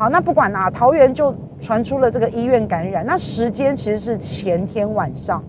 [0.00, 5.44] 好，那不管啊，桃园就传出了这个医院感染，那时间其实是前天晚上，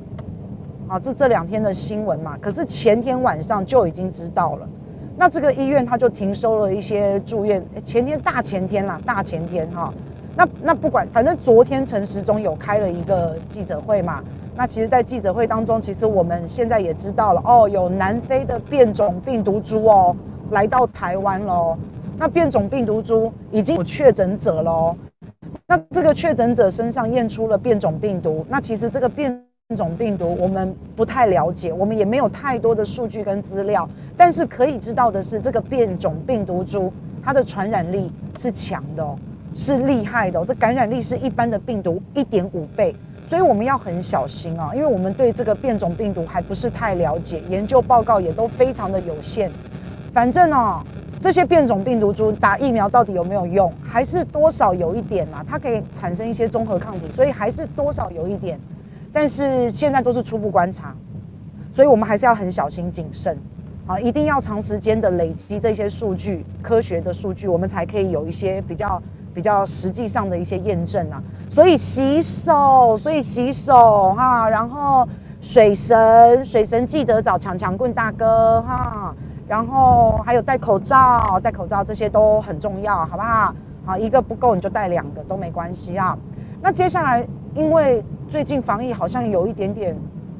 [0.90, 4.68] 好，这这两天的新闻嘛，可是前天晚上就已经知道了，
[5.16, 9.90] 那这个医院他就停收了一些住院，前天大前天啦，大前天哈，
[10.36, 14.21] 那那不管，反正昨天陈时中有开了一个记者会嘛，
[14.54, 20.13] 那其实，在记者会当中，其实我们现在也知道了哦，有南非的变种病毒株哦，
[20.49, 21.77] 来到台湾喽。
[22.22, 24.96] 那变种病毒株已经有确诊者了哦，
[25.66, 29.43] 那这个确诊者身上验出了变种病毒，那其实这个变
[29.75, 39.03] 种病毒我们不太了解，我们也没有太多的数据跟资料，但是可以知道的是，这个变种病毒株它的传染力是强的，
[39.56, 42.95] 是厉害的，这感染力是一般的病毒一点五倍，
[43.28, 49.50] 所以我们要很小心啊，因为我们对这个变种病毒还不是太了解，研究报告也都非常的有限，
[50.14, 50.84] 反正哦。
[51.22, 53.72] 这些变种病毒株打疫苗到底有没有用？
[53.88, 55.45] 还是多少有一点啊？
[55.48, 58.59] 它可以产生一些综合抗体，所以还是多少有一点。
[59.14, 60.95] 但是现在都是初步观察，
[61.72, 63.38] 所以我们还是要很小心谨慎
[63.86, 64.00] 啊！
[64.00, 69.00] 一定要长时间的累积这些数据，科学的数据，我们才可以有一些比较
[69.32, 71.22] 比较实际上的一些验证啊。
[71.48, 75.08] 所以洗手，所以洗手哈，然后
[75.40, 79.14] 水神，水神记得找强强棍大哥哈。
[79.52, 83.54] 然后还有戴口罩，戴口罩这些都很重要，好不好？
[83.86, 86.18] 好，一个不够你就戴两个都没关系啊。
[86.62, 89.94] 那接下来，因为最近防疫好像有一点点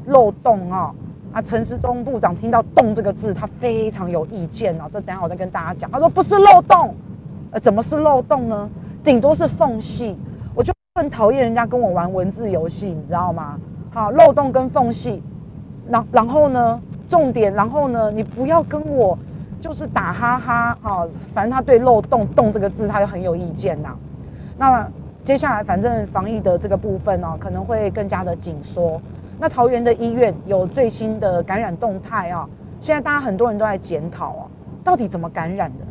[0.06, 0.96] 漏洞啊，
[1.34, 4.88] 啊，陈时中部长听到“洞”这个字，他非常有意见啊。
[4.90, 5.92] 这等下我再跟大家讲。
[5.92, 6.96] 他说不是漏洞，
[7.52, 8.70] 呃，怎么是漏洞呢？
[9.04, 10.18] 顶多是缝隙。
[10.56, 13.60] 我就很讨厌人家跟我玩文字游戏，你知道吗？
[13.94, 15.22] 好，漏洞跟缝隙，
[15.90, 16.82] 然然后呢？
[17.12, 19.18] 重点，然后呢，你不要跟我
[19.60, 23.90] 就是打哈哈哈，反正他对漏洞“洞”这个字，他就很有意见呐。
[24.58, 24.88] 那
[25.22, 29.02] 接下来，反正防疫的这个部分呢，可能会更加的紧缩。
[29.38, 32.48] 那桃园的医院有最新的感染动态啊，
[32.80, 34.48] 现在大家很多人都在检讨啊，
[34.82, 35.86] 到底怎么感染的？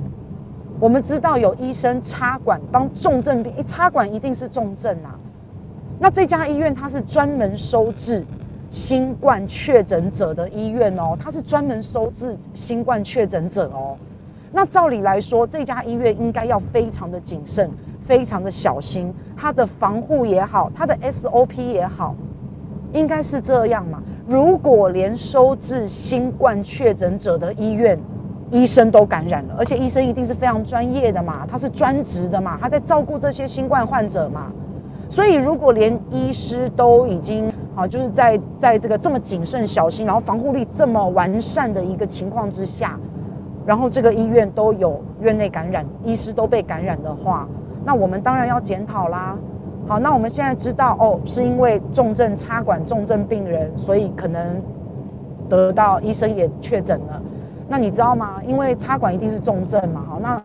[0.81, 5.13] 我们知道有医生插管帮重症病，一插管一定是重症啊。
[5.99, 8.25] 那这家医院它是专门收治。
[8.71, 13.97] 新冠确诊者的医院哦，它是专门收治新冠确诊者哦。
[14.53, 17.71] 那照理来说，这家医院应该要非常的谨慎，
[18.07, 22.15] 非常的小心，它的防护也好，它的 SOP 也好，
[22.93, 24.01] 应该是这样嘛。
[24.27, 27.99] 如果连收治新冠确诊者的医院
[28.53, 34.53] 医生都感染了，而且医生一定是非常专业的嘛，他是专职的嘛，他在照顾这些新冠患者嘛。
[35.09, 43.01] 所以，如果连医师都已经啊，就是在在这个这么谨慎小心，然后防护力这么完善的一个情况之下，
[43.65, 47.49] 然后这个医院都有院内感染，医师都被感染的话，
[47.83, 49.35] 那我们当然要检讨啦。
[49.89, 54.63] 好，那我们现在知道哦，是因为重症插管重症病人，所以可能
[55.49, 57.23] 得到医生也确诊了。
[57.67, 58.43] 那你知道吗？
[58.47, 60.05] 因为插管一定是重症嘛。
[60.07, 60.43] 好，那。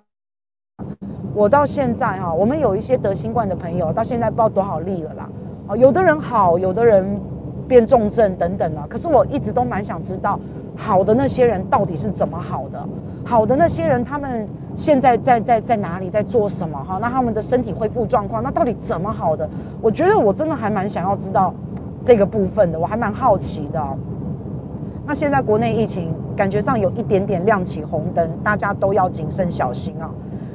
[1.34, 5.30] 我到现在哈，我们有一些得新冠的朋友，到现在不知道多少例了啦。
[5.68, 7.20] 啊，有的人好，有的人
[7.68, 8.86] 变重症等等啊。
[8.90, 10.40] 可是我一直都蛮想知道，
[10.76, 12.80] 好的那些人到底是怎么好的？
[13.24, 16.78] 好的那些人他们现在在在在哪里，在做什么？
[16.84, 19.50] 哈，那他们的身体恢复状况，那到底怎么好的？
[19.82, 21.54] 我觉得我真的还蛮想要知道
[22.04, 23.84] 这个部分的，我还蛮好奇的。
[25.08, 30.10] 那现在国内疫情感觉上有一点点亮起红灯，大家都要谨慎小心啊。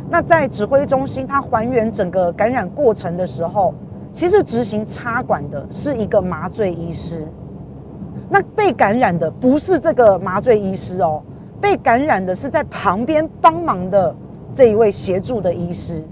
[0.09, 3.75] 那在指挥中心，它还原整个感染过程的时候，
[4.13, 7.27] 其实执行插管的是一个麻醉医师。
[8.29, 11.23] 那被感染的不是这个麻醉医师哦，
[11.61, 14.15] 被感染的是在旁边帮忙的
[14.55, 16.05] 这一位协助的医师。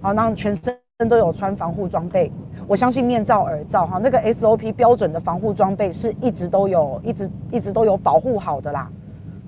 [0.00, 0.76] 好，那全身
[1.08, 2.30] 都有穿防护装备，
[2.66, 8.90] 我相信面罩、耳罩哈，那个 SOP 标准的防护装备是一直都有，一直一直都有保护好的啦。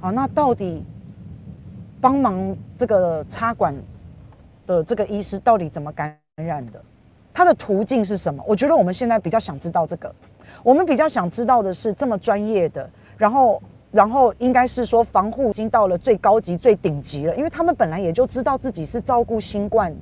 [0.01, 0.85] 好，那到底
[2.01, 3.75] 帮忙这个插管？
[4.65, 6.81] 的这个医师到底怎么感染的？
[7.35, 8.43] 他的途径是什么？
[8.47, 10.15] 我觉得我们现在比较想知道这个。
[10.63, 19.93] 我们比较想知道的是这么专业的，然后，然后应该是说防护已经到了最高级、最顶级了，因为他们本来也就知道自己是照顾新冠、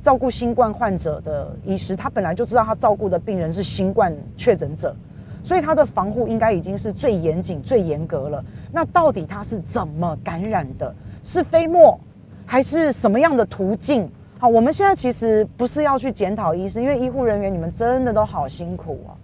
[0.00, 4.96] 照顾新冠患者的医师，他本来就知道他照顾的病人是新冠确诊者，
[5.42, 8.44] 所以他的防护应该已经是最严谨、最严格了。
[8.72, 10.92] 那到底他是怎么感染的？
[11.22, 11.98] 是飞沫？
[12.44, 14.10] 还是什么样的途径？
[14.42, 19.14] 好，我们现在其实不是要去检讨医师，因为医护人员你们真的都好辛苦啊。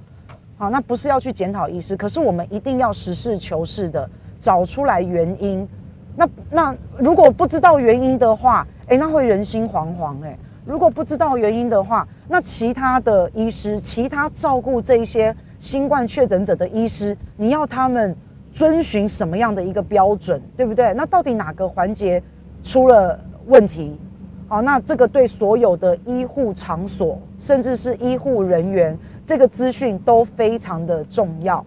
[0.56, 4.08] 好，那不是要去检讨医师，可是我们一定要实事求是的
[4.40, 5.68] 找出来原因。
[6.14, 10.38] 那那如果不知道原因的话，哎，那会人心惶惶哎。
[10.64, 18.14] 如果不知道原因的话，那其他的医师、其他照顾这一些新冠确诊者的医师，你要他们
[18.52, 20.94] 遵循什么样的一个标准，对不对？
[20.94, 22.22] 那到底哪个环节
[22.62, 23.98] 出了问题？
[24.50, 28.96] 好，那这个对所有的医护场所，甚至是医护人员，
[29.26, 31.62] 这个资讯都非常的重要。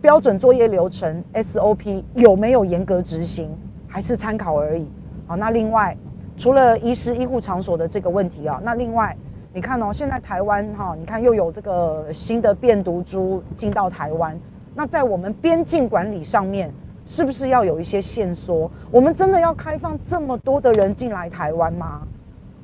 [0.00, 3.50] 标准作业流程 SOP 有没有严格执行，
[3.88, 4.86] 还是参考而已？
[5.26, 5.96] 好，那另外
[6.36, 9.16] 除了医师医护场所的这个问题啊，那另外
[9.52, 14.38] 你看哦，现在台湾哈，你看又有这个新的变毒株进到台湾，
[14.76, 16.72] 那在我们边境管理上面，
[17.06, 18.70] 是不是要有一些限缩？
[18.90, 22.02] 我们真的要开放这么多的人进来台湾吗？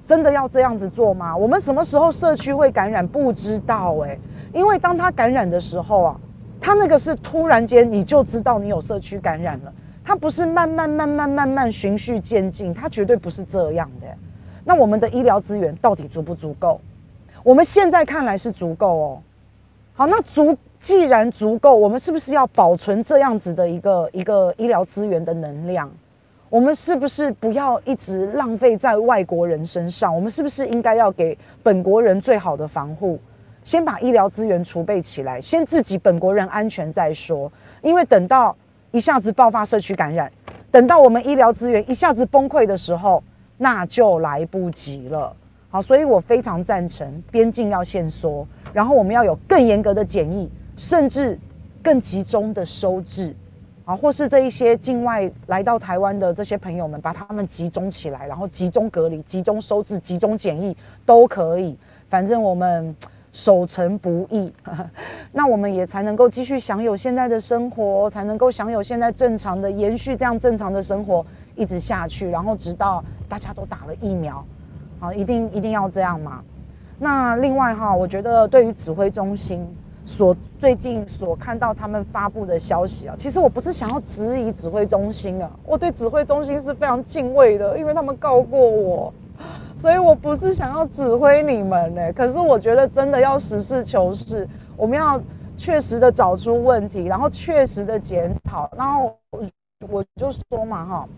[0.05, 1.35] 真的要这样子做吗？
[1.35, 3.07] 我们什么时候社区会感染？
[3.07, 4.19] 不知道哎，
[4.53, 6.21] 因为当他感染的时候啊。
[6.65, 9.73] 他那个是突然间你就知道你有社区感染了，
[10.05, 14.07] 他不是慢慢慢慢慢慢循序渐进，他绝对不是这样的。
[14.65, 16.81] 那我们的医疗资源到底足不足够？
[17.43, 19.23] 我们现在看来是足够哦。
[19.95, 25.89] 好，那足既然足够，我们是不是要保存这样子的一个一个医疗资源的能量？
[26.51, 30.13] 我们是不是不要一直浪费在外国人身上？
[30.13, 33.17] 我们是不是应该要给本国人最好的防护？
[33.63, 37.51] 先把医疗资源储备起来，先自己本国人安全再说。
[37.81, 38.55] 因为等到
[38.91, 40.31] 一下子爆发社区感染，
[40.73, 43.23] 等到我们医疗资源一下子崩溃的时候，
[43.57, 45.33] 那就来不及了。
[45.71, 51.39] 好，所以我非常赞成边境要限缩，然后我们要有更严格的检疫，甚至
[51.83, 53.35] 更集中的收治，
[53.85, 60.77] 啊，或是这一些境外来到台湾的这些朋友们，把他们集中起来，然后集中隔离、集中收治、集中检疫
[61.07, 61.77] 都可以。
[62.09, 62.95] 反正我们。
[63.35, 64.53] 守成不易，
[65.33, 71.25] 那我们也才能够继续享有现在的生活，才能够享有现在正常的延续这样正常的生活
[71.57, 74.45] 一直下去，然后直到大家都打了疫苗，
[75.01, 76.45] 啊，一定一定要这样嘛。
[76.99, 79.67] 那另外哈，我觉得对于指挥中心
[80.05, 89.13] 所最近所看到他们发布的消息啊，其实我不是想要质疑指挥中心啊，我对指挥中心是非常敬畏的，因为他们告过我。
[89.77, 95.21] 所以我不是想要指挥你们呢、可是我觉得真的要实事求是，我们要
[95.57, 99.17] 确实的找出问题，然后确实的检讨，然后
[99.89, 101.09] 我就说嘛哈，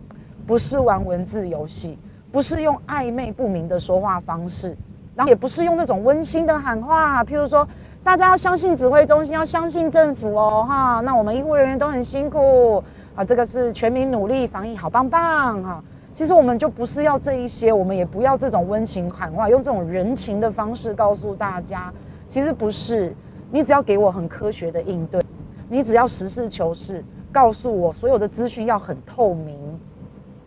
[0.46, 1.98] 不是玩文字游戏，
[2.32, 4.74] 不是用暧昧不明的说话方式，
[5.14, 7.68] 然后也不是用那种温馨的喊话，譬如说
[8.04, 12.84] 大家要相信指挥中心，要相信政府哦哈，那我们医护人员都很辛苦
[13.14, 15.82] 啊，这个是全民努力防疫，好棒棒哈。
[16.12, 21.90] 其实我们就不是要这一些，我们也不要这种温情喊话，用这种人情的方式告诉大家。
[22.28, 23.16] 其实不是，
[23.50, 25.22] 你只要给我很科学的应对，
[25.66, 27.02] 你只要实事求是，
[27.32, 29.58] 告诉我所有的资讯要很透明，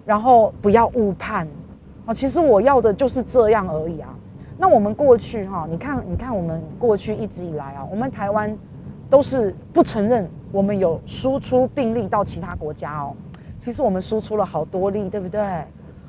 [0.05, 1.47] 然后不要误判。
[2.05, 4.09] 啊，其实我要的就是这样而已啊。
[4.57, 8.57] 那我们过去哈，你看，你看我们过去一直以来啊，我们台湾
[9.09, 13.13] 都是不承认我们有输出病例到其他国家哦。
[13.59, 15.63] 其实我们输出了好多例，对不对？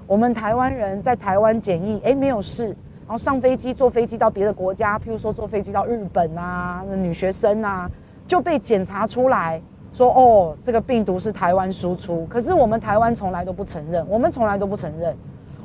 [0.07, 2.69] 我们台湾人在台湾检疫，诶，没有事，
[3.07, 7.91] 然后上飞机坐飞机到别的国家，譬如说坐飞机到日本啊，那女学生啊
[8.27, 9.61] 就被检查出来
[9.93, 12.27] 说，哦，这个病毒是台湾输出。
[12.27, 15.15] 可是我们台湾从来都不承认，我们从来都不承认，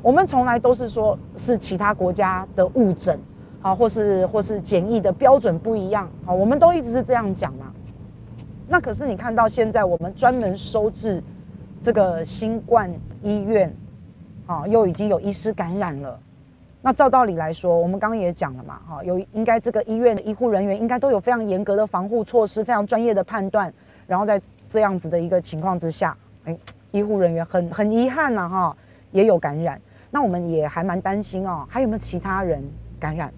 [0.04, 3.18] 我们从来都是说是其他国家的误诊，
[3.62, 7.72] 啊，或是或是检疫的标准不一样，啊，我们都一直是这样讲嘛。
[8.68, 11.20] 那可是你看到现在我们专门收治。
[11.82, 12.90] 这个新冠
[13.22, 13.70] 医院，
[14.46, 16.18] 啊，又已经有医师感染了。
[16.80, 23.70] 那照道理来说，我们刚刚也讲了嘛，哈，有应该这个医院的医护人员应该都有非常严格的防护措施，非常专业的判断。
[24.06, 26.56] 然后在这样子的一个情况之下，哎，
[26.90, 28.76] 医护人员很很遗憾呐，哈，
[29.12, 29.78] 也有感染。
[30.14, 32.62] 那我们也还蛮担心哦，还有没有其他人
[33.00, 33.34] 感染？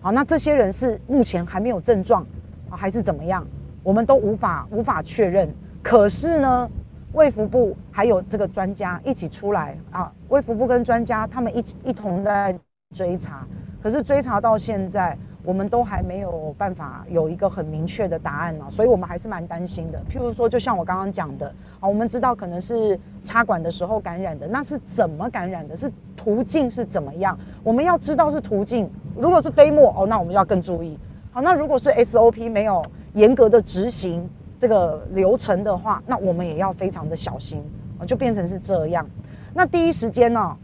[0.00, 2.22] 好，那这些人是目前还没有症状
[2.70, 3.46] 啊，还是怎么样？
[3.82, 5.54] 我们都无法无法确认。
[5.82, 6.70] 可是呢？
[7.12, 12.58] 卫福部还有这个专家一起出来啊，卫福部跟专家他们一起一同在
[12.94, 13.46] 追查，
[13.82, 20.00] 可是追查到现在，我们都还没有办法有一个很明确的答案呢，所以我们还是蛮担心的。
[20.10, 21.46] 譬如说，就像我刚刚讲的
[21.78, 25.76] 啊，我们知道可能是插管的时候感染的，那是怎么感染的？
[25.76, 27.38] 是途径是怎么样？
[27.62, 28.90] 我们要知道是途径。
[29.16, 30.98] 如果是飞沫哦，那我们要更注意。
[31.30, 34.28] 好，那如果是 SOP 没有严格的执行。
[34.56, 37.62] 这个流程的话，那我们也要非常的小心
[37.98, 39.06] 啊，就变成是这样。
[39.52, 40.56] 那第一时间呢，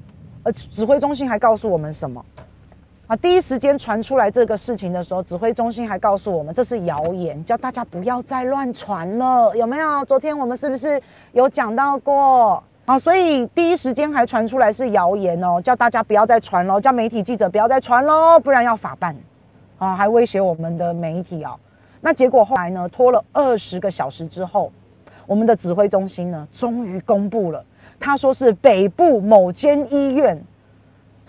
[0.44, 2.25] 呃，指挥中心还告诉我们什么
[3.11, 3.17] 啊？
[3.17, 10.05] 第一时间传出来这个事情的时候，指挥中心还告诉我们这是谣言，叫大家不要再乱传了，有没有？
[10.05, 11.02] 昨天我们是不是
[11.33, 12.62] 有讲到过？
[12.85, 19.17] 啊，所以第一时间还传出来是谣言哦，叫大家不要再传喽，叫媒体记者不要再传喽，不然要法办，
[19.79, 21.57] 啊，还威胁我们的媒体啊。
[22.00, 24.71] 那结果后来呢，拖了二十个小时之后，
[25.26, 27.64] 我们的指挥中心呢，终于公布了，
[27.99, 30.40] 他说是北部某间医院，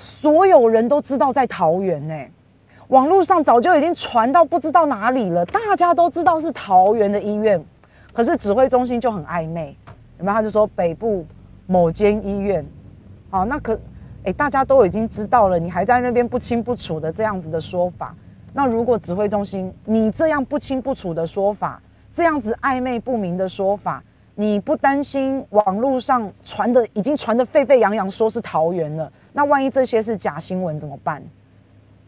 [0.02, 2.16] 所有人都知道在桃园呢，
[2.88, 7.64] 网络上早就已经传到不知道哪里了，大家都知道是桃园的医院，
[8.12, 9.76] 可是指挥中心就很暧昧，
[10.18, 10.36] 有没有？
[10.36, 11.26] 他就说北部。
[11.68, 12.66] 某间医院，
[13.30, 13.80] 好，那可，
[14.26, 18.14] 哎，大家都已经知道了，你还在那边不清不楚的这样子的说法，
[18.52, 21.82] 那如果指挥中心你这样不清不楚的说法，
[22.14, 24.04] 这样子暧昧不明的说法，
[24.36, 31.22] 你不担心网络上传的已经传得沸沸扬扬说是桃园了，那万一这些是假新闻怎么办？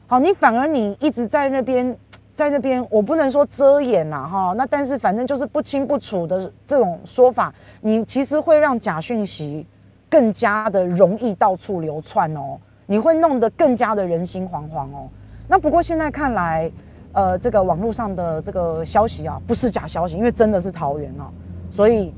[0.07, 1.95] 好，你反而你一直在那边。
[2.35, 9.63] 在那边，我不能说遮掩呐，哈，那但是反正就是不清不楚的这种说法，你其实会让假讯息
[10.09, 15.07] 更加的容易到处流窜哦，你会弄得更加的人心惶惶哦。
[15.47, 16.71] 那不过现在看来，
[17.11, 21.29] 呃，这个网络上的这个消息啊，不是假消息，因为真的是桃园哦，
[21.69, 22.11] 所以，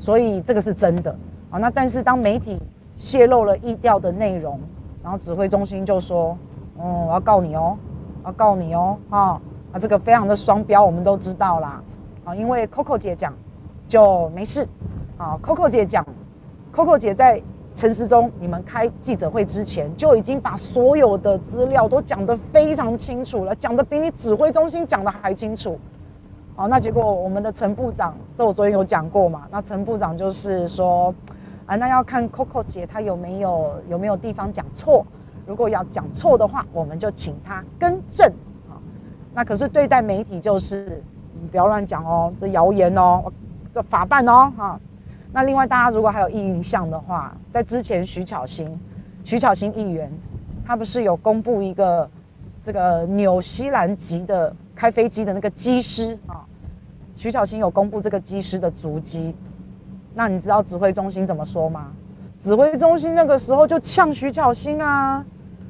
[0.00, 1.16] 所以这个是真的
[1.50, 1.58] 啊。
[1.60, 2.58] 那但是当媒体
[2.96, 4.60] 泄露了意调的内容，
[5.02, 6.36] 然后指挥中心就说，
[6.78, 7.76] 嗯，我要告你哦，
[8.22, 9.40] 我要告你哦，哈。
[9.72, 11.82] 啊，这个非常的双标，我们都知道啦。
[12.24, 13.32] 啊，因为 Coco 姐讲
[13.88, 14.68] 就没事。
[15.16, 16.06] 啊，Coco 姐讲
[16.74, 17.40] ，Coco 姐在
[17.74, 25.78] 陈时中你们开记者会之前就已经把所有的资料都讲得非常清楚了，讲得比你指挥中心讲的还清楚。
[26.54, 29.44] 好，那结果我们的陈部长，这我昨天有讲过嘛？
[29.50, 31.14] 那陈部长就是说，
[31.66, 35.06] 啊，那要看 Coco 姐她有没有有没有地方讲错，
[35.46, 38.32] 如果要讲错的话，我们就请她更正。
[39.34, 41.02] 那可是对待媒体就是，
[41.40, 43.24] 你不要乱讲哦，这谣言哦，
[43.72, 44.78] 这法办哦，哈。
[45.32, 48.78] 那另外大家如果还有印象的话，在之前徐巧芯，
[49.24, 50.12] 徐巧芯议员，
[50.66, 52.10] 他不是有公布一个
[52.62, 56.44] 这个纽西兰籍的开飞机的那个机师啊？
[57.16, 59.34] 徐巧芯有公布这个机师的足迹，
[60.14, 61.88] 那你知道指挥中心怎么说吗？
[62.40, 65.24] 指挥中心那个时候就呛徐巧芯啊。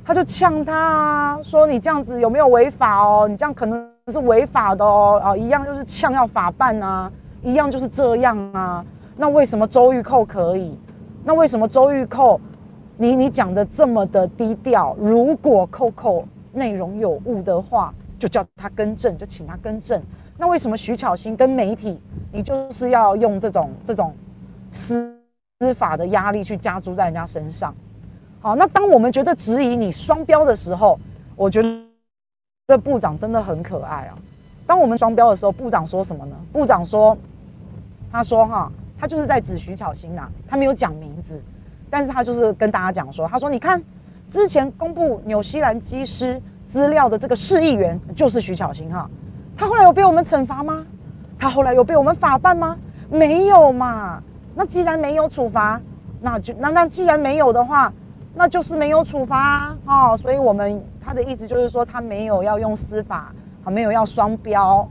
[0.04, 3.28] 他就呛他啊，说你这样子有没有违法哦？
[3.28, 7.08] 你这样可能是违法的哦，啊，一样就是呛要法办啊，
[7.40, 8.84] 一样就是这样啊。
[9.16, 10.76] 那为什么周玉蔻可以？
[11.22, 12.40] 那为什么周玉蔻，
[12.96, 14.96] 你你讲的这么的低调？
[14.98, 20.02] 如果扣扣内容有误的话，就叫他更正，就请他更正。
[20.36, 22.00] 那为什么徐巧芯跟媒体，
[22.32, 24.12] 你就是要用这种这种
[24.72, 25.16] 司
[25.60, 27.72] 司法的压力去加诸在人家身上？
[28.40, 30.98] 好，那当我们觉得质疑你双标的时候，
[31.36, 31.62] 我觉
[32.66, 34.18] 得部长真的很可爱啊。
[34.66, 36.34] 当我们双标的时候，部长说什么呢？
[36.52, 37.16] 部长说，
[38.10, 41.40] 他说哈，他就是在指徐巧芯呐，他没有讲名字，
[41.88, 43.80] 但是他就是跟大家讲说，他说你看，
[44.28, 49.08] 之前公布纽西兰机师资料的这个市议员就是徐巧芯哈，
[49.56, 50.84] 他后来有被我们惩罚吗？
[51.38, 52.76] 他后来有被我们法办吗？
[53.10, 54.20] 没有嘛。
[54.54, 55.80] 那既然没有处罚，
[56.20, 57.92] 那就那那既然没有的话。
[58.34, 59.38] 那就是没有处罚
[59.84, 63.30] 啊，哦，所以我们他的意思就是说他没有要用司法，
[63.62, 64.88] 啊，没有要双标。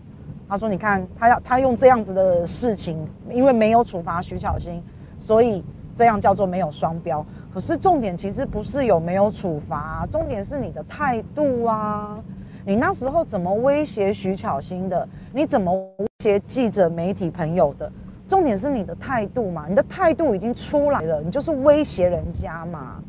[0.48, 4.80] 他说，你看他要他用这样子的事情，因为没有处罚徐巧芯，
[5.18, 5.64] 所以
[5.98, 7.26] 这样叫做没有双标。
[7.52, 12.20] 可是重点其实不是有没有处罚，重点是你的态度啊。
[12.64, 15.08] 你那时候怎么威胁徐巧芯的？
[15.34, 17.92] 你怎么威胁记者媒体朋友的？
[18.32, 23.04] 重点是你的态度嘛，你的态度已经出来了，你就是威胁人家嘛。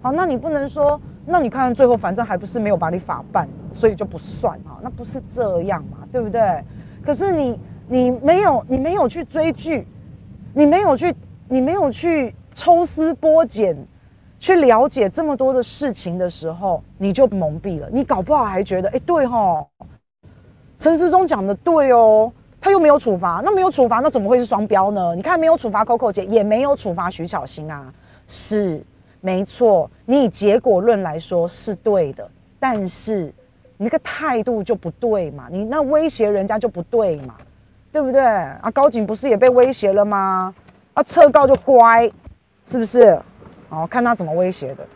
[0.00, 6.62] 好，那你不能说，那你看最后反正还不是没有把你法办，所以就不算啊，那不是这样嘛，对不对？
[7.04, 7.58] 可是你
[7.88, 9.84] 你没有你没有去追剧，
[10.54, 11.12] 你没有去
[11.48, 13.76] 你没有去抽丝剥茧，
[14.38, 17.88] 去了解这么多的事情的时候，你就蒙蔽了。
[17.90, 19.66] 你搞不好还觉得，哎，对齁，
[20.78, 25.14] 陈世忠讲的对哦，他又没有处罚，那没有处罚，那怎么会是双标呢？
[25.14, 27.92] 你看没有处罚 Coco 姐，也没有处罚徐巧芯啊，
[28.26, 28.82] 是。
[29.20, 33.34] 没错，你以结果论来说是对的，但是
[33.76, 37.34] 你那个态度就不对嘛，你那威胁人家就不对嘛，
[37.90, 38.22] 对不对？
[38.22, 40.54] 啊，高景不是也被威胁了吗？
[40.94, 42.08] 啊，撤告就乖，
[42.64, 43.20] 是不是？
[43.70, 44.86] 哦，看他怎么威胁的，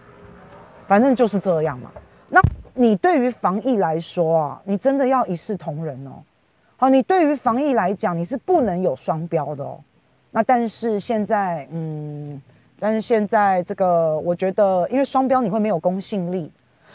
[0.87, 1.91] 反正就是这样嘛。
[2.29, 2.41] 那
[2.75, 6.23] 你对于防疫来说啊，你真的要一视同仁哦。
[6.83, 9.79] 好，你对于防疫来讲，你是不能有双标的哦。
[10.33, 12.43] 那但是现在，嗯。
[12.81, 16.51] 但是现在这个，我觉得，因为双标你会没有公信力，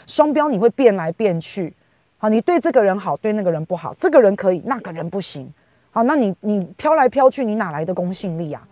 [0.06, 1.72] 双标你会变来变去，
[2.18, 5.50] 好，你对这个人好，对那个人不好，这个人可以，那个人不行，
[5.90, 8.62] 好，那你你飘来飘去，你哪来的公信力啊？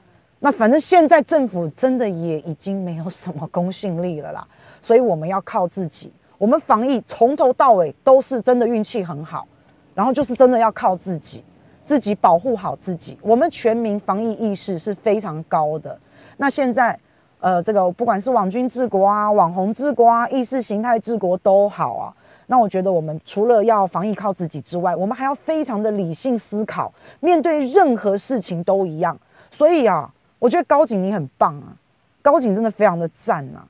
[0.40, 4.46] 那反正现在政府真的也已经没有什么公信力了啦，
[4.82, 6.12] 所以我们要靠自己。
[6.37, 9.49] 我们防疫从头到尾都是真的运气很好，
[9.96, 11.42] 然后就是真的要靠自己，
[11.82, 13.18] 自己保护好自己。
[13.22, 15.98] 我们全民防疫意识是非常高的。
[16.36, 16.96] 那现在，
[17.40, 22.14] 呃，这个不管是网军治国啊、网红治国啊、意识形态治国都好啊。
[22.48, 29.18] 那我觉得我们除了要防疫靠自己之外，我们还要非常的理性思考，面对任何事情都一样。
[29.50, 31.74] 所以啊，我觉得高景你很棒啊，
[32.20, 33.66] 高景真的非常的赞啊。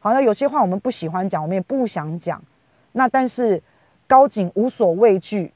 [0.00, 2.40] 好像有些话我们不喜欢讲，我们也不想讲。
[2.92, 3.62] 那但是
[4.06, 5.52] 高景无所畏惧，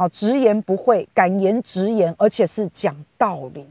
[0.00, 3.66] 好，直言不讳，敢言直言，而且是讲道理。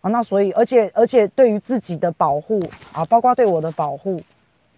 [0.00, 2.58] 啊，那所以而且而且对于自己的保护
[2.94, 4.18] 啊，包括对我的保护，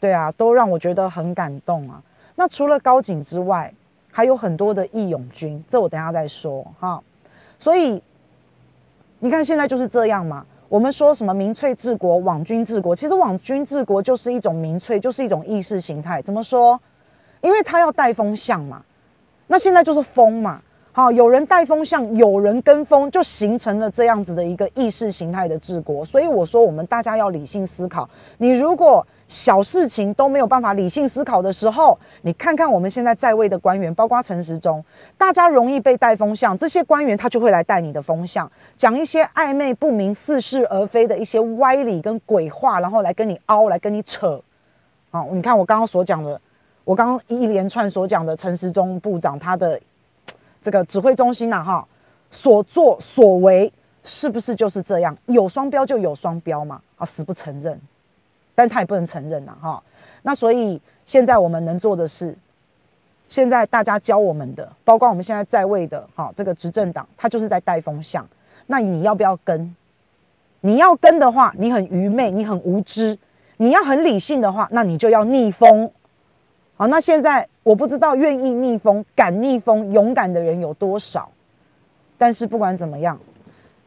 [0.01, 2.03] 对啊，都让我觉得很感动啊。
[2.35, 3.73] 那除了高景之外，
[4.11, 7.01] 还有很多的义勇军，这我等下再说哈。
[7.57, 8.03] 所以
[9.21, 10.45] 你看现在就是这样嘛。
[10.69, 16.21] 我们说什么民粹治国、网军治国，其实网军治国就是一种民粹，就是一种意识形态。
[16.21, 16.81] 怎么说？
[17.43, 18.85] 因为他要带风向嘛。
[19.55, 20.61] 那现在就是风嘛。
[20.91, 26.05] 好，有人带风向，有人跟风，就形成了这样子的一个意识形态的治国。
[26.05, 28.09] 所以我说，我们大家要理性思考。
[28.39, 34.85] 你如果小事情都没有办法理性思考的时候，你看看我们现在在位的官员，包括陈时中，
[35.17, 44.43] 大家容易被带风向，这些官员他就会来带你的风向，讲一些暧昧不明、似是而非的一些歪理跟鬼话，然后来跟你凹，来跟你扯。
[45.13, 46.41] 好，你看我刚刚所讲的，
[46.85, 49.81] 我刚刚一连串所讲的陈时中部长他的
[50.63, 51.87] 这个指挥中心呐，哈，
[52.31, 53.73] 所作所为
[54.03, 55.17] 是不是就是这样？
[55.27, 57.79] 有双标就有双标嘛，啊，死不承认。
[58.55, 59.83] 但他也不能承认呐，哈。
[60.23, 62.37] 那所以现在我们能做的是，
[63.29, 68.27] 现在大家教我们的，包括我们现在在位的，哈，这个执政党，他就是在带风向。
[68.67, 69.75] 那你要不要跟？
[70.61, 73.19] 你要跟的话，你很愚昧，你很无知；
[73.59, 75.91] 你要很理性的话，那你就要逆风。
[76.77, 81.31] 好，那现在我不知道愿意逆风、敢逆风、勇敢的人有多少，
[82.19, 83.19] 但是不管怎么样。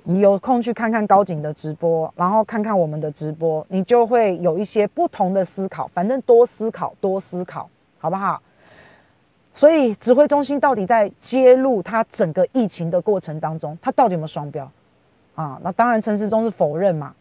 [0.10, 5.86] 你有空去看看高景的直播，然后看看我们的直播，你就会有一些不同的思考。
[5.94, 7.70] 反正多思考，多思考，
[8.00, 8.42] 好不好？
[9.54, 14.72] 所以指挥中心到底在揭露他整个疫情的过程当中，他到底有没有双标
[15.36, 15.60] 啊？
[15.62, 17.14] 那当然陈时中是否认嘛。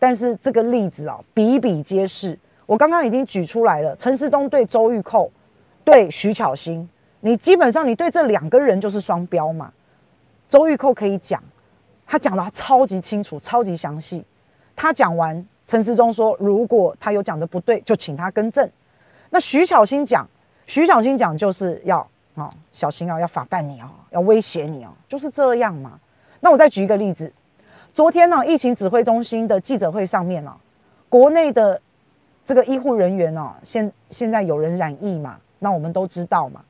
[0.00, 2.36] 但是这个例子啊，比比皆是。
[2.72, 5.30] 我刚刚已经举出来了，陈世东对周玉蔻，
[5.84, 6.88] 对徐巧芯，
[7.20, 9.70] 你基本上你对这两个人就是双标嘛。
[10.48, 11.42] 周玉蔻可以讲。
[12.06, 14.24] 他讲的超级清楚，超级详细。
[14.74, 18.66] 他讲完，陈世忠说：“如果他有讲的不对，就请他更正。”
[19.28, 20.26] 那徐巧芯讲，
[20.64, 21.98] 徐巧芯讲就是要
[22.34, 26.00] 啊、哦，小心啊，要法办你啊、哦，要威胁你啊、哦，就是这样嘛。
[26.40, 27.30] 那我再举一个例子，
[27.92, 30.54] 昨天呢、疫情指挥中心的记者会上面呢、
[31.10, 31.78] 国内的
[32.52, 36.60] 这个医护人员哦，现现在有人染疫嘛，那我们都知道嘛。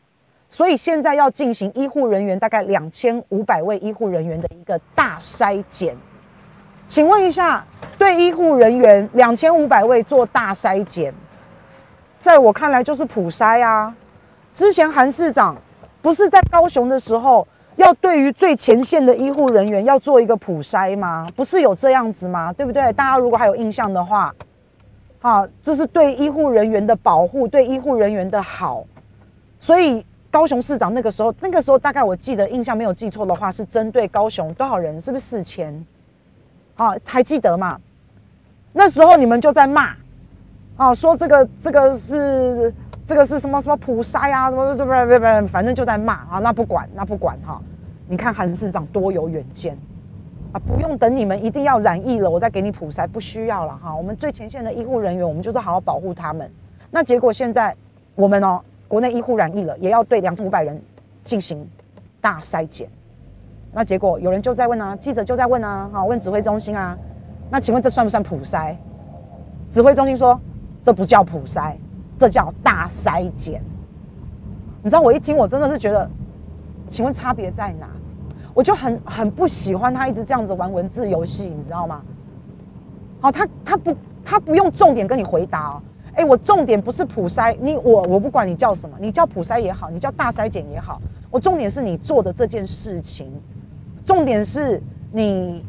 [0.49, 5.97] 所以现在要进行医护人员大概两千五百位医护人员的一个大筛检，
[6.87, 7.64] 请问一下，
[7.99, 11.12] 对医护人员两千五百位做大筛检，
[12.21, 13.92] 在我看来就是普筛啊。
[14.55, 15.57] 之前韩市长
[16.01, 21.27] 不是在高雄的时候，要对于最前线的医护人员要做一个普筛吗？
[21.35, 22.53] 不是有这样子吗？
[22.53, 22.92] 对不对？
[22.92, 24.33] 大家如果还有印象的话，
[25.23, 28.85] 好，这是对医护人员的保护，对医护人员的好，
[29.59, 30.05] 所以。
[30.33, 34.99] 高雄市长那个时候，那个时候大概我记得印象没有记错的话，是针对高雄多少人？
[34.99, 35.85] 是不是四千？
[36.75, 37.79] 啊，还记得吗？
[38.73, 39.95] 那时候你们就在骂，
[40.79, 46.39] 啊，说这个这个是这个是什么什么普筛啊，什么不不不不，反正就在骂啊。
[46.39, 47.61] 那不管那不管哈，
[48.09, 49.77] 你看韩市长多有远见
[50.53, 53.95] 啊，不用等你们一定要染疫了，我再给你普筛，不需要了哈。
[53.95, 56.51] 我们最前线的医护人员，我们就是好好保护他们。
[56.91, 57.75] 那结果现在
[58.15, 58.61] 我们哦。
[58.88, 60.79] 国内医护染疫了，也要对两千五百人
[61.25, 61.67] 进行
[62.21, 62.87] 大筛检。
[63.73, 66.95] 那结果有人就在问啊，记者就在问啊，哈，问指挥中心啊。
[67.49, 68.77] 那请问这算不算普筛？
[69.71, 70.38] 指挥中心说
[70.85, 71.75] 这不叫普筛，
[72.19, 73.62] 这叫大筛检。
[74.83, 76.07] 你知道我一听，我真的是觉得，
[76.91, 77.88] 请问差别在哪？
[78.55, 82.03] 我就很很不喜欢他一直这样子玩文字游戏，你知道吗？
[83.21, 85.83] 好，他他不他不用重点跟你回答哦。
[86.15, 93.33] 哎，我重点不是普筛，你我我不管你叫什么，你叫普筛也好，你叫大筛检也好，我重点是你做的这件事情，
[94.05, 95.65] 重点是你，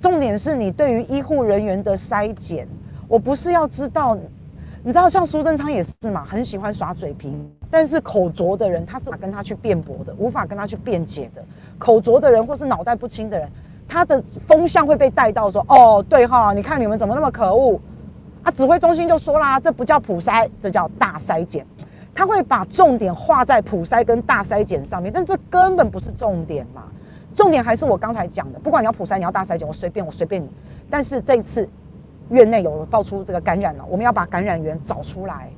[0.00, 2.66] 重点是你对于医护人员的筛检，
[3.06, 4.16] 我不是要知道，
[4.82, 7.32] 你知道像苏贞昌也是嘛，很喜欢耍嘴皮，
[7.70, 11.42] 但是口拙的人他是跟他去辩驳的，无法跟他去辩解的，
[11.78, 13.48] 口拙的人或是脑袋不清的人，
[13.86, 17.80] 他的风向会被带到说，哦，对哈，你看你们怎么那么可恶
[18.42, 18.50] 啊？
[18.50, 21.64] 指挥中心就说啦，这不叫普筛，这叫大筛检。
[22.12, 26.82] 他会把重点画在普筛跟大筛检上面，但这根本不是重点嘛。
[27.32, 30.48] 重点还是我刚才讲的，不管你要普筛，你要大筛检，我随便，我随便你。
[30.90, 31.66] 但是这一次
[32.28, 35.48] 院内有爆出这个感染了，我们要把感染源找出来，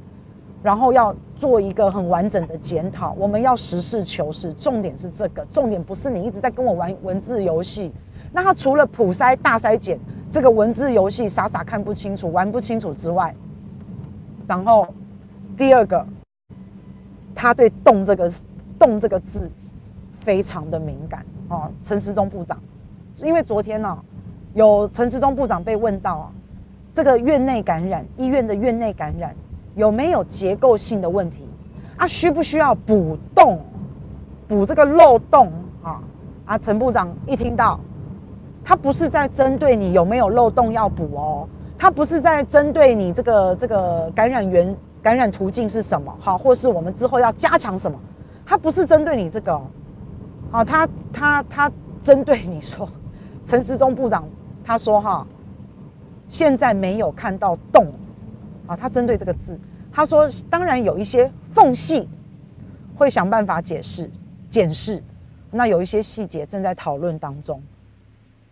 [0.63, 3.13] 然后要做一个很完整的检讨。
[3.19, 7.93] 我们要实事求是，重点是这个，重点不是你一直在跟我玩文字游戏。
[8.33, 9.99] 那他除了普筛、大筛检
[10.31, 13.35] 这个文字游戏傻傻看不清楚、玩不清楚之外，
[14.47, 14.87] 然后
[15.57, 16.07] 第二个，
[17.35, 18.33] 他对“动”这个
[18.79, 19.51] “动”这个字
[20.21, 21.25] 非常的敏感。
[21.49, 22.59] 哦，陈时中部长，
[23.17, 23.99] 因为昨天呢、哦，
[24.55, 26.33] 有陈时中部长被问到啊，
[26.95, 29.37] 这个院内感染，医院的院内感染
[29.75, 31.49] 有没有结构性的问题
[31.97, 32.07] 啊？
[32.07, 33.61] 需不需要补洞，
[34.49, 36.01] 补这个漏洞啊？
[36.45, 37.79] 啊，陈部长一听到，
[38.65, 47.99] 他不是在针对你有没有漏洞要补哦，他不是在针对你这个这个感染源、感染途径是什么，好，或是我们之后要加强什么，
[48.45, 49.63] 他不是针对你这个、哦。
[50.67, 52.87] 他他他针对你说，
[53.45, 54.25] 陈时中部长
[54.63, 55.27] 他说哈，
[56.29, 57.87] 现在没有看到洞，
[58.77, 59.59] 他针对这个字，
[59.93, 62.09] 他说当然有一些缝隙，
[62.97, 64.11] 会想办法解释
[64.51, 65.03] 检视，
[65.51, 67.63] 那有一些细节正在讨论当中，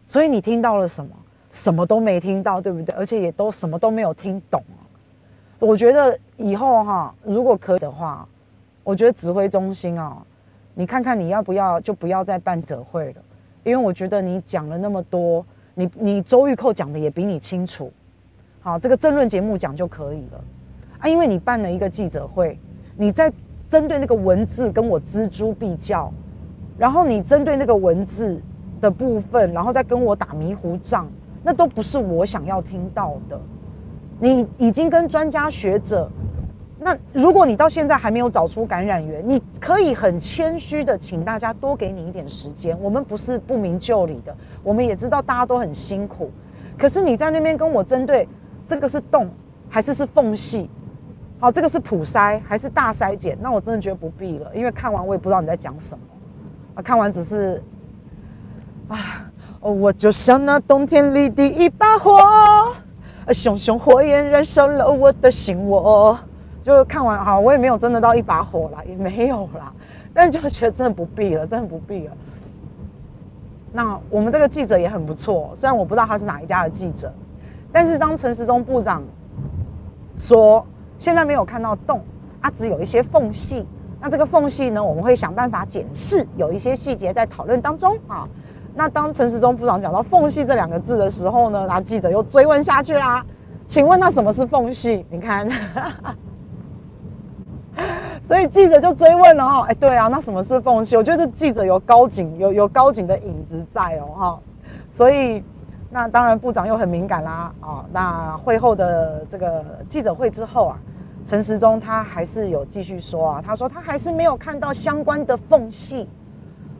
[0.06, 1.10] 所以你听到了什么？
[1.52, 2.94] 什么都没听到，对不对？
[2.94, 4.62] 而且也都什么都没有听懂。
[5.58, 8.24] 我觉得以后哈，如果可以的话，
[8.84, 10.16] 我觉得指挥中心啊。
[10.74, 13.22] 你看看你要不要就不要再办者会了，
[13.64, 17.92] 因为我觉得你讲了那么多，你你周玉蔻讲的也比你清楚，
[18.62, 20.44] 好，这个政论节目讲就可以了
[20.98, 22.58] 啊，因为你办了一个记者会，
[22.94, 23.32] 你在
[23.70, 26.12] 针对那个文字跟我锱铢必较，
[26.76, 28.38] 然后你针对那个文字
[28.78, 31.06] 的部分，然后再跟我打迷糊仗，
[31.42, 33.40] 那都不是我想要听到的。
[34.18, 36.10] 你已经跟专家学者。
[36.82, 42.78] 那如果你到现在还没有找出感染源，你可以很谦虚的请大家多给你一点时间。
[42.80, 46.30] 我们不是不明就里的，我们也知道大家都很辛苦。
[46.78, 48.26] 可是你在那边跟我针对
[48.70, 49.28] 这个是洞
[49.68, 50.70] 还是是缝隙？
[51.40, 53.36] 好，这个是普筛还是大筛检？
[53.40, 56.04] 那我真的觉得不必了，因为看完我也不知道你在讲什么。
[56.76, 57.60] 啊，看完只是
[58.86, 59.28] 啊，
[59.58, 62.16] 我就像那冬天里的一把火，
[63.32, 66.16] 熊熊火焰燃烧了我的心窝。
[66.62, 69.72] 就看完哈，我也没有真的到一把火啦，也没有啦，
[70.14, 72.12] 但就觉得真的不必了，真的不必了。
[73.72, 77.12] 那我们这个记者也很不错，虽然我不知道他是哪一家的记者，
[77.72, 79.02] 但是当陈时中部长
[80.16, 80.66] 说
[80.98, 82.02] 现在没有看到洞，
[82.40, 83.66] 啊，只有一些缝隙，
[84.00, 88.28] 那这个缝隙呢，我们会想办法检视，有一些细节在讨论当中啊。
[88.74, 93.24] 那当陈时中部长讲到缝隙这两个字的时候呢，那记者又追问下去啦，
[93.66, 95.04] 请问那什么是缝隙？
[95.10, 95.48] 你看。
[98.22, 100.96] 所以记者就追问了哈，哎，对啊，那什么是缝隙？
[100.96, 104.38] 我觉得记者有高警，有有高警的影子在哦哈。
[104.90, 105.42] 所以
[105.90, 107.84] 那当然部长又很敏感啦啊。
[107.92, 110.78] 那会后的这个记者会之后啊，
[111.26, 116.08] 陈时中他还是有继续说啊，他说他还是没有看到相关的缝隙。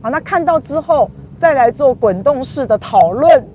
[0.01, 3.47] 好，那看到之后再来做滚动式的讨论。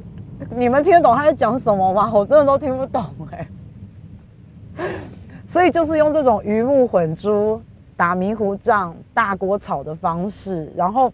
[0.50, 2.12] 你们听得懂他在讲什么吗？
[2.14, 3.48] 我真的都听不懂哎。
[5.48, 7.62] 所以就是用这种鱼目混珠。
[7.98, 11.10] 打迷糊仗、大锅炒的方式，然后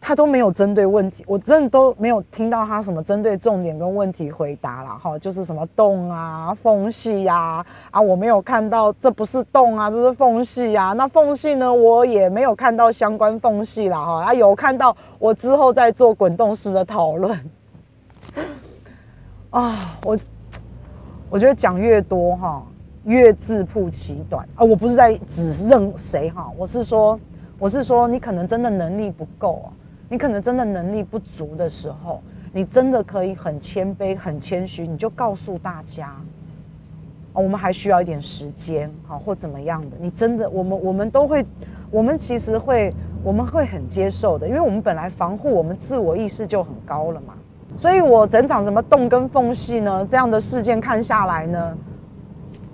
[0.00, 10.92] 他都没有针对问题，我真的都没有听到他什么针对重点跟问题回答了哈，就是什么洞啊、缝隙呀啊，我没有看到，这不是洞啊，这是缝隙呀。
[10.92, 17.50] 那缝隙呢，我也没有看到相关缝隙了哈，啊有看到，我之后再做滚动式的讨论。
[19.50, 20.18] 啊，我
[21.28, 22.62] 我觉得讲越多哈。
[23.04, 24.62] 越自曝其短啊！
[24.62, 27.18] 我不是在指认谁哈，我是说，
[27.58, 29.72] 我是说，你可能真的能力不够啊，
[30.10, 32.20] 你可能真的能力不足的时候，
[32.52, 36.16] 你真的可以很谦卑、很谦虚，你就告诉大家，
[37.32, 39.96] 我们还需要一点时间，好或怎么样的。
[40.00, 41.46] 你真的，我们我们都会，
[41.92, 42.92] 我们其实会，
[43.22, 47.34] 我们会很接受的，因为我们本来防护我们自我意识就很高了嘛。
[47.76, 51.78] 所以我整场什么洞跟缝隙呢，这样的事件看下来呢。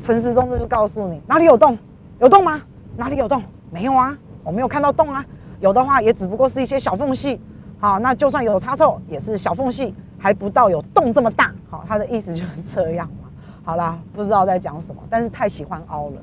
[0.00, 1.76] 陈时中就告诉你哪里有洞，
[2.18, 2.62] 有洞吗？
[2.96, 3.42] 哪里有洞？
[3.70, 5.22] 没有啊，我没有看到洞啊。
[5.60, 7.40] 有的话也只不过是一些小缝隙，
[7.78, 11.52] 好，那就算有差错也是小缝隙，还不到有洞这么大。
[11.68, 13.28] 好，他的意思就是这样嘛。
[13.64, 16.22] 好啦，不知道在讲什么，但是太喜欢凹了，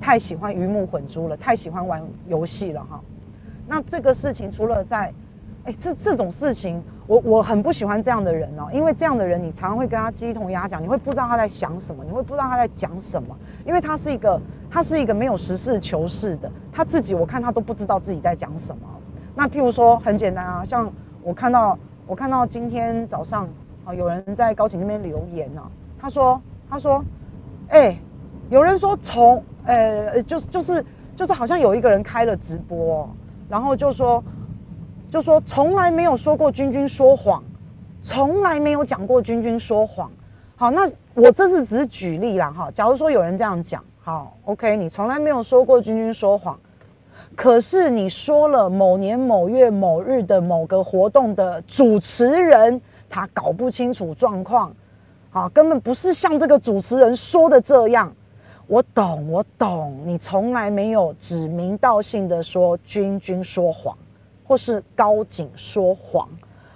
[0.00, 3.00] 太喜欢鱼目混珠了，太喜欢玩游戏了哈。
[3.66, 5.12] 那这个事情除了在，
[5.64, 13.36] 哎，这这种事情我我很不喜欢这样的人哦，因为这样的人你常常会跟他鸡同鸭讲，你会不知道他在想什么，你会不知道他在讲什么，
[13.66, 14.40] 因为他是一个
[14.70, 18.82] 他是一个没有实事求是的，他自己我看他都不知道自己在讲什么。
[19.34, 20.90] 那譬如说很简单啊，像
[21.22, 23.46] 我看到我看到今天早上
[23.84, 25.68] 啊有人在高景那边留言呢、啊，
[26.00, 26.40] 他说
[26.70, 27.04] 他说，
[27.68, 27.98] 哎、
[28.48, 33.06] 有人说从呃就是就是就是好像有一个人开了直播，
[33.48, 34.24] 然后就说。
[35.14, 37.40] 就说从来没有说过君君说谎，
[38.02, 40.10] 从来没有讲过君君说谎。
[40.56, 42.68] 好，那我这是只举例啦哈。
[42.72, 46.58] 假如说有人这样讲，好，OK，你从来没有说过君君说谎，
[47.36, 54.74] 可是你说了某年某月某日的某个活动的主持人，他搞不清楚状况，
[55.30, 58.12] 好，根本不是像这个主持人说的这样。
[58.66, 63.96] 我懂，我懂，你从来没有指名道姓的说君君说谎。
[64.44, 66.28] 或是高景说谎，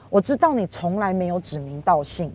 [0.08, 2.32] 我知道你从来没有指名道姓，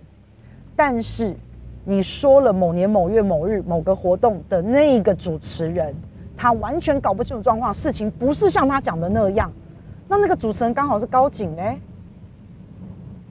[0.75, 1.35] 但是
[1.83, 5.93] 你说了某年某月某日某个活动的那个主持人，
[6.37, 9.51] 他完全搞不清楚状况，事情不是像他讲的那样，
[10.07, 11.79] 那那个主持人刚好是高景哎，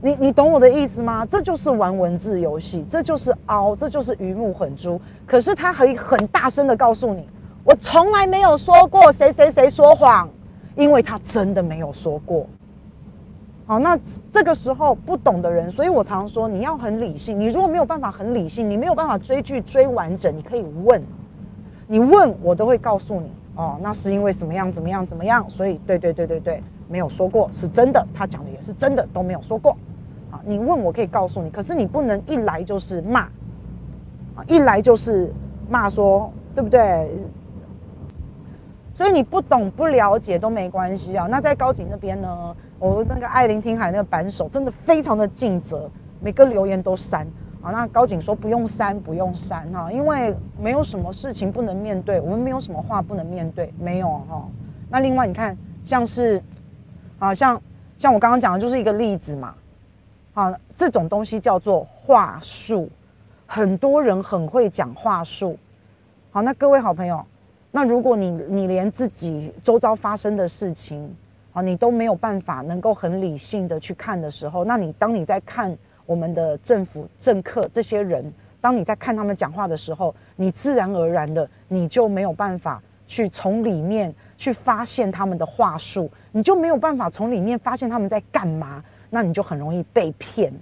[0.01, 1.25] 你你懂我的意思吗？
[1.25, 5.01] 这就是玩文字游戏，这就是凹，这就是鱼目混珠。
[5.25, 7.29] 可是他可以很大声的告诉你，
[7.63, 10.29] 我从来没有说过谁谁谁说谎。
[10.75, 12.47] 因为他真的没有说过，
[13.67, 13.99] 好，那
[14.33, 17.39] 这个时候不懂的人，所以我常说你要很理性。
[17.39, 21.03] 你如果没有办法很理性，你没有办法追剧追完整，你可以问，
[21.87, 23.79] 你问我都会告诉你哦。
[23.83, 29.77] 那是因为怎么样怎么样怎么样，所以对对对对对，没有说过是真的，他讲的也是真的，都没有说过。
[30.31, 33.21] 啊，你问我可以告诉你，可是你不能一来就是骂，
[34.35, 35.31] 啊，一来就是
[35.69, 37.11] 骂说对不对？
[38.95, 41.27] 所以你不懂不了解都没关系啊。
[41.27, 47.27] 那在高警那边呢，我那个爱聆听海那个版手真的非常的尽责，每个留言都删
[47.63, 47.71] 啊。
[47.71, 54.47] 那高警说不用删不用删哈，因为没有什么事情不能面对，我们没有什么话不能面对，没有哈。
[54.91, 56.43] 那另外你看，像是
[57.19, 57.61] 啊，像
[57.97, 59.55] 像我刚刚讲的就是一个例子嘛，
[60.35, 62.91] 啊，这种东西叫做话术，
[63.47, 65.59] 很多人很会讲话术。
[66.31, 67.25] 好，那各位好朋友。
[67.75, 71.13] 那如果你你连自己周遭发生的事情
[71.55, 78.31] 啊，你都没有办法能够很理性的去看的时候，那你当你在看我们的政府政客这些人，
[78.61, 90.53] 当你在看他们讲话的时候，你自然而然的你就没有办法去从里面去发现他们的话术，你就没有办法从里面发现他们在干嘛，那你就很容易被骗。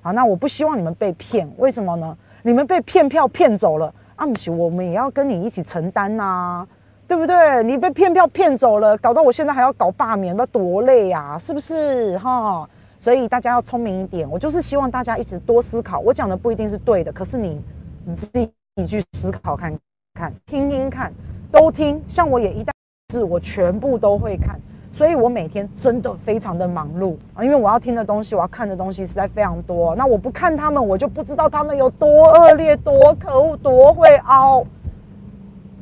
[0.00, 2.16] 好，那我不希望你们被骗，为什么呢？
[2.42, 3.92] 你们被骗票骗走了。
[4.16, 6.66] 啊，不行，我们也要跟你一起承担呐，
[7.08, 7.62] 对不对？
[7.64, 12.68] 你被骗票骗走了，搞到我现在还要搞罢免，那多累呀，是不是哈？
[13.00, 14.28] 所以大家要聪明一点。
[14.30, 15.98] 我就是希望大家一直多思考。
[15.98, 17.60] 我讲的不一定是对的，可是你
[18.06, 19.76] 你自己你去思考看
[20.14, 21.12] 看，听听看，
[21.50, 22.02] 都听。
[22.08, 22.70] 像我也一旦
[23.12, 24.58] 是我全部都会看。
[24.94, 29.92] 所以我每天真的非常的忙碌啊，因为我要听的东西，我要看的东西实在非常多。
[29.96, 34.64] 那我不看他们，我就不知道他们有多恶劣、多可恶、多会凹。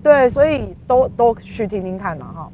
[0.02, 2.50] 对，所以都都去听听看了哈。